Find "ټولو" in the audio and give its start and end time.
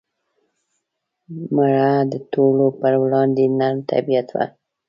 2.33-2.65